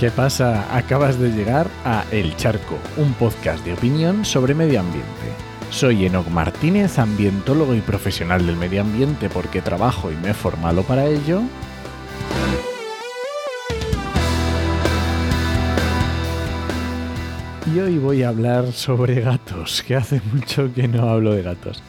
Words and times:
¿Qué 0.00 0.10
pasa? 0.10 0.74
Acabas 0.74 1.18
de 1.18 1.28
llegar 1.28 1.66
a 1.84 2.06
El 2.10 2.34
Charco, 2.34 2.78
un 2.96 3.12
podcast 3.12 3.62
de 3.66 3.74
opinión 3.74 4.24
sobre 4.24 4.54
medio 4.54 4.80
ambiente. 4.80 5.10
Soy 5.68 6.06
Enoc 6.06 6.26
Martínez, 6.28 6.98
ambientólogo 6.98 7.74
y 7.74 7.82
profesional 7.82 8.46
del 8.46 8.56
medio 8.56 8.80
ambiente 8.80 9.28
porque 9.28 9.60
trabajo 9.60 10.10
y 10.10 10.16
me 10.16 10.30
he 10.30 10.32
formado 10.32 10.84
para 10.84 11.04
ello. 11.04 11.42
Y 17.74 17.78
hoy 17.78 17.98
voy 17.98 18.22
a 18.22 18.30
hablar 18.30 18.72
sobre 18.72 19.20
gatos, 19.20 19.82
que 19.86 19.96
hace 19.96 20.22
mucho 20.32 20.72
que 20.72 20.88
no 20.88 21.10
hablo 21.10 21.34
de 21.34 21.42
gatos. 21.42 21.82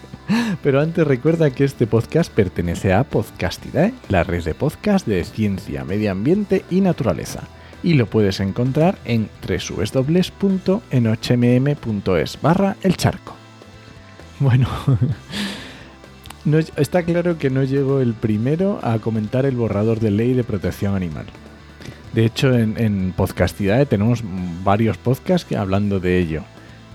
Pero 0.61 0.81
antes 0.81 1.07
recuerda 1.07 1.49
que 1.52 1.63
este 1.63 1.88
podcast 1.88 2.30
pertenece 2.30 2.91
a 2.91 3.05
Podcastidae, 3.05 3.93
la 4.09 4.25
red 4.25 4.43
de 4.43 4.53
podcast 4.53 5.07
de 5.07 5.23
ciencia, 5.23 5.85
medio 5.85 6.11
ambiente 6.11 6.66
y 6.69 6.81
naturaleza 6.81 7.43
y 7.84 7.95
lo 7.95 8.05
puedes 8.05 8.40
encontrar 8.40 8.98
en 9.05 9.30
www.enochmm.es 9.48 10.81
barra 12.41 12.76
el 12.84 12.98
charco. 12.98 13.35
Bueno, 14.39 14.67
está 16.77 17.03
claro 17.03 17.38
que 17.38 17.49
no 17.49 17.63
llego 17.63 18.02
el 18.02 18.14
primero 18.14 18.80
a 18.81 19.00
comentar 19.00 19.45
el 19.45 19.55
borrador 19.55 20.00
de 20.00 20.11
ley 20.11 20.33
de 20.33 20.44
protección 20.44 20.95
animal. 20.95 21.25
De 22.14 22.25
hecho, 22.25 22.53
en, 22.53 22.75
en 22.78 23.14
tenemos 23.88 24.23
varios 24.64 24.98
podcasts 24.98 25.55
hablando 25.55 26.00
de 26.00 26.20
ello. 26.20 26.44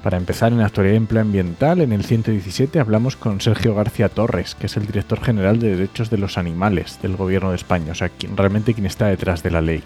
Para 0.03 0.19
empezar, 0.19 0.53
en 0.53 0.60
actualidad 0.60 0.94
y 0.94 0.98
empleo 0.98 1.22
ambiental, 1.22 1.80
en 1.80 1.92
el 1.92 2.05
117 2.05 2.78
hablamos 2.78 3.16
con 3.16 3.41
Sergio 3.41 3.75
García 3.75 4.08
Torres, 4.08 4.55
que 4.55 4.66
es 4.66 4.77
el 4.77 4.86
director 4.86 5.20
general 5.20 5.58
de 5.58 5.70
Derechos 5.70 6.10
de 6.10 6.19
los 6.19 6.38
Animales 6.38 7.00
del 7.03 7.16
Gobierno 7.16 7.50
de 7.50 7.56
España, 7.56 7.92
o 7.92 7.94
sea, 7.94 8.10
realmente 8.36 8.75
quien 8.75 8.86
está 8.86 9.06
detrás 9.06 9.42
de 9.42 9.50
la 9.50 9.62
ley. 9.62 9.82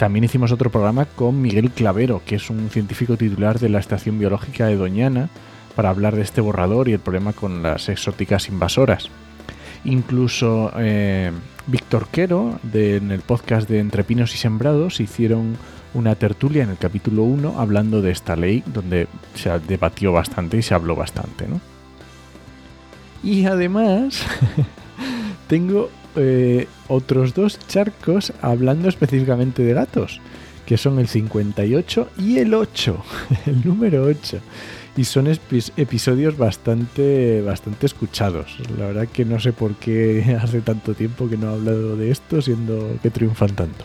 También 0.00 0.24
hicimos 0.24 0.50
otro 0.50 0.70
programa 0.70 1.04
con 1.04 1.42
Miguel 1.42 1.72
Clavero, 1.72 2.22
que 2.24 2.36
es 2.36 2.48
un 2.48 2.70
científico 2.70 3.18
titular 3.18 3.58
de 3.58 3.68
la 3.68 3.80
Estación 3.80 4.18
Biológica 4.18 4.64
de 4.64 4.76
Doñana, 4.76 5.28
para 5.76 5.90
hablar 5.90 6.16
de 6.16 6.22
este 6.22 6.40
borrador 6.40 6.88
y 6.88 6.94
el 6.94 7.00
problema 7.00 7.34
con 7.34 7.62
las 7.62 7.90
exóticas 7.90 8.48
invasoras. 8.48 9.10
Incluso 9.84 10.72
eh, 10.78 11.32
Víctor 11.66 12.08
Quero, 12.10 12.58
en 12.72 13.10
el 13.10 13.20
podcast 13.20 13.68
de 13.68 13.78
Entre 13.78 14.02
Pinos 14.02 14.34
y 14.34 14.38
Sembrados, 14.38 15.00
hicieron 15.00 15.58
una 15.92 16.14
tertulia 16.14 16.62
en 16.62 16.70
el 16.70 16.78
capítulo 16.78 17.24
1 17.24 17.60
hablando 17.60 18.00
de 18.00 18.12
esta 18.12 18.36
ley, 18.36 18.64
donde 18.72 19.06
se 19.34 19.50
debatió 19.58 20.12
bastante 20.12 20.56
y 20.56 20.62
se 20.62 20.72
habló 20.72 20.96
bastante. 20.96 21.44
Y 23.22 23.44
además, 23.44 24.24
tengo 25.46 25.90
eh, 26.16 26.66
otros 26.88 27.34
dos 27.34 27.58
charcos 27.68 28.32
hablando 28.42 28.88
específicamente 28.88 29.62
de 29.62 29.74
gatos, 29.74 30.20
que 30.66 30.76
son 30.76 30.98
el 30.98 31.08
58 31.08 32.10
y 32.18 32.38
el 32.38 32.54
8, 32.54 33.04
el 33.46 33.64
número 33.64 34.04
8. 34.04 34.38
Y 34.96 35.04
son 35.04 35.28
episodios 35.28 36.36
bastante, 36.36 37.40
bastante 37.42 37.86
escuchados. 37.86 38.58
La 38.76 38.86
verdad 38.86 39.08
que 39.08 39.24
no 39.24 39.40
sé 39.40 39.52
por 39.52 39.74
qué 39.76 40.36
hace 40.42 40.60
tanto 40.60 40.94
tiempo 40.94 41.28
que 41.28 41.36
no 41.36 41.50
he 41.50 41.54
hablado 41.54 41.96
de 41.96 42.10
esto, 42.10 42.42
siendo 42.42 42.98
que 43.02 43.10
triunfan 43.10 43.54
tanto. 43.54 43.84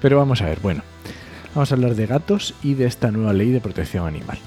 Pero 0.00 0.18
vamos 0.18 0.42
a 0.42 0.46
ver, 0.46 0.60
bueno, 0.60 0.82
vamos 1.54 1.72
a 1.72 1.74
hablar 1.74 1.94
de 1.94 2.06
gatos 2.06 2.54
y 2.62 2.74
de 2.74 2.86
esta 2.86 3.10
nueva 3.10 3.32
ley 3.32 3.50
de 3.50 3.60
protección 3.60 4.06
animal. 4.06 4.38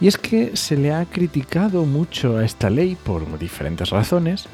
Y 0.00 0.06
es 0.06 0.16
que 0.16 0.56
se 0.56 0.76
le 0.76 0.92
ha 0.92 1.04
criticado 1.06 1.84
mucho 1.84 2.36
a 2.36 2.44
esta 2.44 2.70
ley 2.70 2.96
por 2.96 3.38
diferentes 3.38 3.90
razones, 3.90 4.46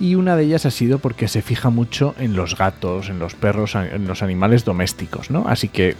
y 0.00 0.16
una 0.16 0.36
de 0.36 0.44
ellas 0.44 0.66
ha 0.66 0.70
sido 0.70 0.98
porque 0.98 1.28
se 1.28 1.42
fija 1.42 1.70
mucho 1.70 2.14
en 2.18 2.34
los 2.34 2.56
gatos, 2.56 3.08
en 3.08 3.18
los 3.18 3.34
perros, 3.34 3.74
en 3.74 4.06
los 4.06 4.22
animales 4.22 4.64
domésticos, 4.64 5.30
¿no? 5.30 5.46
Así 5.46 5.68
que, 5.68 5.94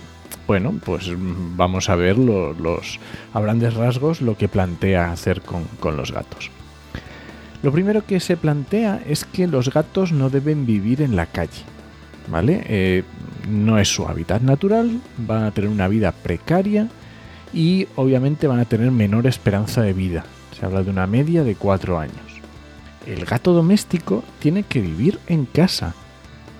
bueno, 0.46 0.74
pues 0.84 1.10
vamos 1.16 1.88
a 1.88 1.94
ver 1.94 2.18
los, 2.18 2.98
a 3.32 3.40
grandes 3.40 3.74
rasgos 3.74 4.20
lo 4.20 4.36
que 4.36 4.48
plantea 4.48 5.12
hacer 5.12 5.42
con, 5.42 5.96
los 5.96 6.12
gatos. 6.12 6.50
Lo 7.62 7.72
primero 7.72 8.04
que 8.04 8.20
se 8.20 8.36
plantea 8.36 9.00
es 9.06 9.24
que 9.24 9.46
los 9.46 9.72
gatos 9.72 10.12
no 10.12 10.28
deben 10.28 10.66
vivir 10.66 11.00
en 11.00 11.16
la 11.16 11.26
calle, 11.26 11.62
¿vale? 12.28 12.62
Eh, 12.66 13.04
no 13.48 13.78
es 13.78 13.88
su 13.88 14.06
hábitat 14.06 14.42
natural, 14.42 15.00
van 15.18 15.44
a 15.44 15.50
tener 15.50 15.70
una 15.70 15.88
vida 15.88 16.12
precaria 16.12 16.88
y 17.52 17.86
obviamente 17.94 18.48
van 18.48 18.60
a 18.60 18.64
tener 18.64 18.90
menor 18.90 19.26
esperanza 19.26 19.82
de 19.82 19.92
vida. 19.92 20.24
Se 20.58 20.66
habla 20.66 20.82
de 20.82 20.90
una 20.90 21.06
media 21.06 21.44
de 21.44 21.54
cuatro 21.54 21.98
años 21.98 22.33
el 23.06 23.24
gato 23.24 23.52
doméstico 23.52 24.24
tiene 24.38 24.62
que 24.62 24.80
vivir 24.80 25.18
en 25.26 25.46
casa. 25.46 25.94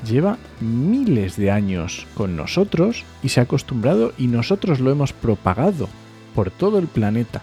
Lleva 0.06 0.38
miles 0.60 1.37
de 1.37 1.50
años 1.50 2.06
con 2.15 2.37
nosotros 2.37 3.05
y 3.22 3.31
se 3.31 3.41
ha 3.41 3.44
acostumbrado 3.44 4.12
y 4.19 4.27
nosotros 4.27 4.81
lo 4.81 4.91
hemos 4.91 5.12
propagado 5.12 5.88
por 6.34 6.50
todo 6.50 6.78
el 6.78 6.88
planeta 6.88 7.43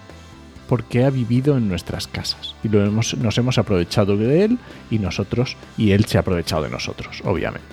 porque 0.68 1.04
ha 1.04 1.10
vivido 1.10 1.58
en 1.58 1.68
nuestras 1.68 2.08
casas 2.08 2.56
y 2.64 2.70
nos 2.70 3.38
hemos 3.38 3.58
aprovechado 3.58 4.16
de 4.16 4.46
él 4.46 4.60
y 4.90 5.00
nosotros 5.00 5.58
y 5.78 5.92
él 5.92 6.06
se 6.06 6.18
ha 6.18 6.22
aprovechado 6.22 6.64
de 6.64 6.70
nosotros, 6.70 7.22
obviamente. 7.26 7.66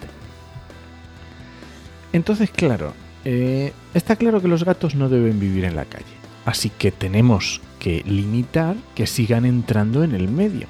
Entonces, 2.12 2.50
claro, 2.50 2.95
eh, 3.25 3.72
está 3.95 4.16
claro 4.16 4.41
que 4.41 4.49
los 4.49 4.65
gatos 4.65 4.95
no 4.95 5.09
deben 5.09 5.39
vivir 5.39 5.65
en 5.65 5.77
la 5.77 5.84
calle, 5.84 6.06
así 6.45 6.71
que 6.71 6.91
tenemos 6.91 7.60
que 7.78 8.03
limitar 8.06 8.75
que 8.95 9.06
sigan 9.06 9.45
entrando 9.45 10.03
en 10.03 10.15
el 10.15 10.28
medio 10.28 10.66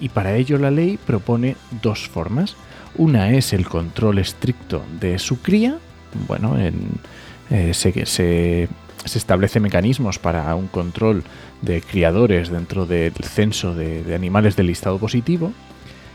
y 0.00 0.08
para 0.08 0.36
ello 0.36 0.58
la 0.58 0.70
ley 0.70 0.98
propone 0.98 1.56
dos 1.82 2.08
formas. 2.08 2.56
Una 2.96 3.30
es 3.32 3.52
el 3.52 3.68
control 3.68 4.18
estricto 4.18 4.82
de 5.00 5.18
su 5.18 5.40
cría, 5.42 5.78
bueno, 6.26 6.56
eh, 6.58 7.74
se, 7.74 8.06
se, 8.06 8.68
establece 9.04 9.60
mecanismos 9.60 10.18
para 10.18 10.54
un 10.54 10.66
control 10.66 11.22
de 11.62 11.82
criadores 11.82 12.48
dentro 12.48 12.86
del 12.86 13.12
censo 13.22 13.74
de, 13.74 14.14
animales 14.14 14.56
del 14.56 14.68
listado 14.68 14.98
positivo, 14.98 15.52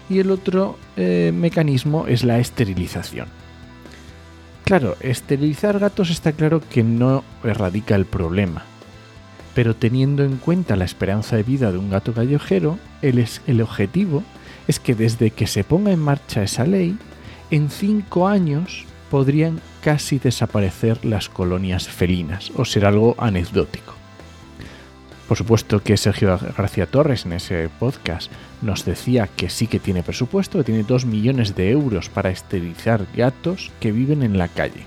y 0.09 0.19
el 0.19 0.31
otro 0.31 0.77
eh, 0.97 1.31
mecanismo 1.33 2.07
es 2.07 2.23
la 2.23 2.39
esterilización. 2.39 3.27
Claro, 4.65 4.95
esterilizar 4.99 5.79
gatos 5.79 6.09
está 6.09 6.31
claro 6.31 6.61
que 6.61 6.83
no 6.83 7.23
erradica 7.43 7.95
el 7.95 8.05
problema, 8.05 8.65
pero 9.53 9.75
teniendo 9.75 10.23
en 10.23 10.37
cuenta 10.37 10.75
la 10.75 10.85
esperanza 10.85 11.35
de 11.35 11.43
vida 11.43 11.71
de 11.71 11.77
un 11.77 11.89
gato 11.89 12.13
callejero, 12.13 12.79
el, 13.01 13.61
objetivo 13.61 14.23
es 14.67 14.79
que 14.79 14.95
desde 14.95 15.31
que 15.31 15.47
se 15.47 15.63
ponga 15.63 15.91
en 15.91 15.99
marcha 15.99 16.43
esa 16.43 16.65
ley, 16.65 16.97
en 17.49 17.69
cinco 17.69 18.27
años 18.27 18.85
podrían 19.09 19.59
casi 19.81 20.19
desaparecer 20.19 21.03
las 21.03 21.27
colonias 21.27 21.87
felinas 21.87 22.51
o 22.55 22.63
ser 22.63 22.85
algo 22.85 23.15
anecdótico. 23.17 23.95
Por 25.27 25.37
supuesto 25.37 25.81
que 25.81 25.97
Sergio 25.97 26.37
García 26.57 26.85
Torres 26.85 27.25
en 27.25 27.33
ese 27.33 27.69
podcast 27.79 28.31
nos 28.61 28.85
decía 28.85 29.27
que 29.27 29.49
sí 29.49 29.67
que 29.67 29.79
tiene 29.79 30.03
presupuesto, 30.03 30.57
que 30.57 30.65
tiene 30.65 30.83
2 30.83 31.05
millones 31.05 31.55
de 31.55 31.71
euros 31.71 32.09
para 32.09 32.31
esterilizar 32.31 33.05
gatos 33.15 33.71
que 33.79 33.91
viven 33.91 34.23
en 34.23 34.37
la 34.37 34.49
calle. 34.49 34.85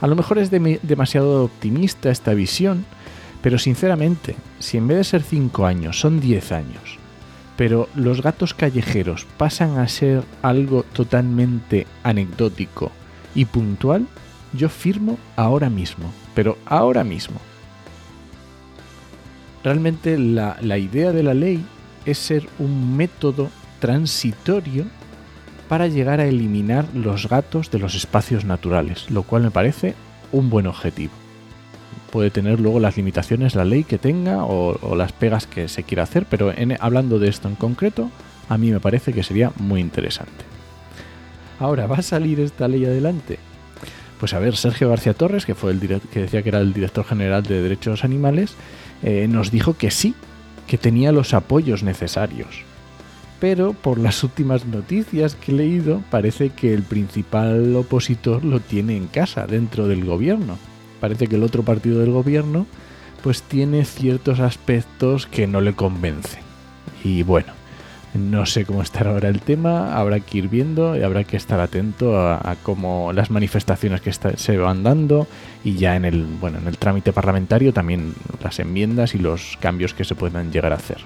A 0.00 0.06
lo 0.06 0.14
mejor 0.14 0.38
es 0.38 0.50
demasiado 0.50 1.44
optimista 1.44 2.10
esta 2.10 2.34
visión, 2.34 2.84
pero 3.42 3.58
sinceramente, 3.58 4.34
si 4.58 4.76
en 4.76 4.88
vez 4.88 4.98
de 4.98 5.04
ser 5.04 5.22
5 5.22 5.66
años 5.66 6.00
son 6.00 6.20
10 6.20 6.52
años, 6.52 6.98
pero 7.56 7.88
los 7.94 8.22
gatos 8.22 8.54
callejeros 8.54 9.26
pasan 9.36 9.78
a 9.78 9.88
ser 9.88 10.22
algo 10.42 10.82
totalmente 10.82 11.86
anecdótico 12.02 12.92
y 13.34 13.44
puntual, 13.44 14.06
yo 14.52 14.68
firmo 14.68 15.18
ahora 15.36 15.68
mismo, 15.68 16.12
pero 16.34 16.58
ahora 16.66 17.04
mismo. 17.04 17.40
Realmente 19.62 20.18
la, 20.18 20.56
la 20.60 20.78
idea 20.78 21.12
de 21.12 21.22
la 21.22 21.34
ley 21.34 21.64
es 22.06 22.18
ser 22.18 22.48
un 22.58 22.96
método 22.96 23.50
transitorio 23.80 24.84
para 25.68 25.88
llegar 25.88 26.20
a 26.20 26.26
eliminar 26.26 26.86
los 26.94 27.28
gatos 27.28 27.70
de 27.70 27.78
los 27.78 27.94
espacios 27.94 28.44
naturales, 28.44 29.10
lo 29.10 29.22
cual 29.24 29.42
me 29.42 29.50
parece 29.50 29.94
un 30.32 30.48
buen 30.48 30.66
objetivo 30.66 31.12
puede 32.10 32.30
tener 32.30 32.60
luego 32.60 32.80
las 32.80 32.96
limitaciones, 32.96 33.54
la 33.54 33.64
ley 33.64 33.84
que 33.84 33.98
tenga 33.98 34.44
o, 34.44 34.96
las 34.96 35.12
pegas 35.12 35.46
que 35.46 35.68
se 35.68 35.84
quiera 35.84 36.02
hacer, 36.02 36.26
pero 36.28 36.52
hablando 36.80 37.18
de 37.18 37.28
esto 37.28 37.48
en 37.48 37.54
concreto, 37.54 38.10
a 38.48 38.58
mí 38.58 38.70
me 38.70 38.80
parece 38.80 39.12
que 39.12 39.22
sería 39.22 39.52
muy 39.56 39.80
interesante. 39.80 40.44
Ahora, 41.58 41.86
¿va 41.86 41.96
a 41.96 42.02
salir 42.02 42.40
esta 42.40 42.68
ley 42.68 42.84
adelante? 42.84 43.38
Pues 44.18 44.32
a 44.34 44.38
ver, 44.38 44.56
Sergio 44.56 44.88
García 44.88 45.14
Torres, 45.14 45.46
que 45.46 45.54
fue 45.54 45.70
el 45.72 45.80
que 45.80 46.20
decía 46.20 46.42
que 46.42 46.48
era 46.48 46.60
el 46.60 46.72
director 46.72 47.04
general 47.04 47.42
de 47.42 47.62
Derechos 47.62 48.04
Animales, 48.04 48.54
eh, 49.02 49.28
nos 49.28 49.50
dijo 49.50 49.74
que 49.74 49.90
sí, 49.90 50.14
que 50.66 50.78
tenía 50.78 51.12
los 51.12 51.34
apoyos 51.34 51.82
necesarios. 51.82 52.62
Pero 53.40 53.72
por 53.72 53.98
las 53.98 54.24
últimas 54.24 54.66
noticias 54.66 55.36
que 55.36 55.52
he 55.52 55.54
leído, 55.54 56.02
parece 56.10 56.50
que 56.50 56.74
el 56.74 56.82
principal 56.82 57.76
opositor 57.76 58.44
lo 58.44 58.58
tiene 58.58 58.96
en 58.96 59.06
casa, 59.06 59.46
dentro 59.46 59.86
del 59.86 60.04
gobierno 60.04 60.58
parece 61.00 61.26
que 61.26 61.36
el 61.36 61.42
otro 61.42 61.62
partido 61.62 62.00
del 62.00 62.10
gobierno 62.10 62.66
pues 63.22 63.42
tiene 63.42 63.84
ciertos 63.84 64.40
aspectos 64.40 65.26
que 65.26 65.46
no 65.46 65.60
le 65.60 65.74
convencen. 65.74 66.42
Y 67.02 67.22
bueno, 67.22 67.52
No 68.14 68.46
sé 68.46 68.64
cómo 68.64 68.82
estará 68.82 69.10
ahora 69.10 69.28
el 69.28 69.40
tema, 69.40 69.94
habrá 69.96 70.18
que 70.20 70.38
ir 70.38 70.48
viendo 70.48 70.96
y 70.96 71.02
habrá 71.02 71.24
que 71.24 71.36
estar 71.36 71.60
atento 71.60 72.18
a, 72.18 72.56
cómo 72.62 73.12
las 73.12 73.30
manifestaciones 73.30 74.00
que 74.00 74.12
se 74.12 74.56
van 74.56 74.82
dando 74.82 75.28
y 75.62 75.74
ya 75.76 75.94
en 75.94 76.04
el, 76.04 76.24
bueno, 76.24 76.58
en 76.58 76.66
el 76.66 76.78
trámite 76.78 77.12
parlamentario 77.12 77.72
también 77.72 78.14
las 78.42 78.58
enmiendas 78.58 79.14
y 79.14 79.18
los 79.18 79.58
cambios 79.60 79.94
que 79.94 80.04
se 80.04 80.14
puedan 80.14 80.50
llegar 80.50 80.72
a 80.72 80.76
hacer. 80.76 80.98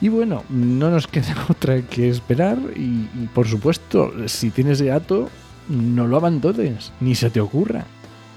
Y 0.00 0.08
bueno, 0.08 0.44
no 0.48 0.90
nos 0.90 1.06
queda 1.08 1.34
otra 1.48 1.82
que 1.82 2.08
esperar 2.08 2.58
y, 2.76 3.08
por 3.34 3.48
supuesto, 3.48 4.12
si 4.26 4.50
tienes 4.50 4.80
gato, 4.80 5.28
no 5.68 6.06
lo 6.06 6.16
abandones, 6.16 6.92
ni 7.00 7.14
se 7.14 7.30
te 7.30 7.40
ocurra. 7.40 7.84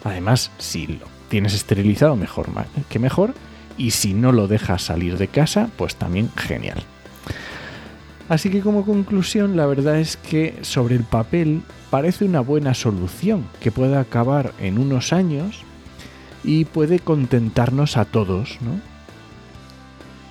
Además, 0.03 0.51
si 0.57 0.87
lo 0.87 1.07
tienes 1.29 1.53
esterilizado, 1.53 2.15
mejor 2.15 2.47
que 2.89 2.99
mejor 2.99 3.33
y 3.77 3.91
si 3.91 4.13
no 4.13 4.31
lo 4.31 4.47
dejas 4.47 4.83
salir 4.83 5.17
de 5.17 5.27
casa, 5.27 5.69
pues 5.77 5.95
también 5.95 6.29
genial. 6.35 6.83
Así 8.29 8.49
que 8.49 8.61
como 8.61 8.85
conclusión, 8.85 9.57
la 9.57 9.65
verdad 9.65 9.99
es 9.99 10.17
que 10.17 10.57
sobre 10.61 10.95
el 10.95 11.03
papel 11.03 11.63
parece 11.89 12.25
una 12.25 12.39
buena 12.39 12.73
solución 12.73 13.45
que 13.59 13.71
puede 13.71 13.97
acabar 13.97 14.53
en 14.59 14.77
unos 14.77 15.11
años 15.11 15.63
y 16.43 16.65
puede 16.65 16.99
contentarnos 16.99 17.97
a 17.97 18.05
todos, 18.05 18.57
¿no? 18.61 18.79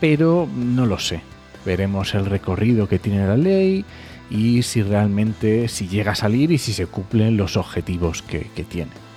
Pero 0.00 0.48
no 0.56 0.86
lo 0.86 0.98
sé. 0.98 1.20
Veremos 1.66 2.14
el 2.14 2.24
recorrido 2.24 2.88
que 2.88 2.98
tiene 2.98 3.26
la 3.26 3.36
ley 3.36 3.84
y 4.30 4.62
si 4.62 4.82
realmente 4.82 5.68
si 5.68 5.86
llega 5.86 6.12
a 6.12 6.16
salir 6.16 6.52
y 6.52 6.58
si 6.58 6.72
se 6.72 6.86
cumplen 6.86 7.36
los 7.36 7.58
objetivos 7.58 8.22
que, 8.22 8.50
que 8.54 8.64
tiene. 8.64 9.09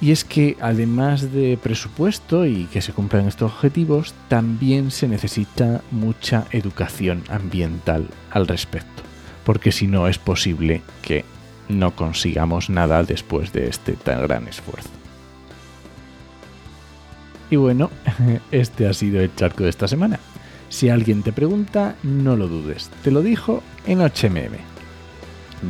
Y 0.00 0.12
es 0.12 0.24
que 0.24 0.56
además 0.60 1.32
de 1.32 1.58
presupuesto 1.62 2.46
y 2.46 2.64
que 2.66 2.80
se 2.80 2.92
cumplan 2.92 3.28
estos 3.28 3.52
objetivos, 3.52 4.14
también 4.28 4.90
se 4.90 5.06
necesita 5.08 5.82
mucha 5.90 6.46
educación 6.52 7.22
ambiental 7.28 8.08
al 8.30 8.46
respecto, 8.46 9.02
porque 9.44 9.72
si 9.72 9.86
no 9.86 10.08
es 10.08 10.18
posible 10.18 10.82
que 11.02 11.24
no 11.68 11.94
consigamos 11.94 12.70
nada 12.70 13.02
después 13.02 13.52
de 13.52 13.68
este 13.68 13.92
tan 13.92 14.22
gran 14.22 14.48
esfuerzo. 14.48 14.88
Y 17.50 17.56
bueno, 17.56 17.90
este 18.50 18.88
ha 18.88 18.94
sido 18.94 19.20
el 19.20 19.34
charco 19.34 19.64
de 19.64 19.70
esta 19.70 19.86
semana. 19.86 20.18
Si 20.70 20.88
alguien 20.88 21.22
te 21.22 21.32
pregunta, 21.32 21.96
no 22.02 22.36
lo 22.36 22.48
dudes, 22.48 22.90
te 23.02 23.10
lo 23.10 23.22
dijo 23.22 23.62
en 23.86 23.98
HMM. 23.98 24.56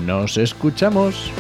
Nos 0.06 0.37
escuchamos. 0.37 1.32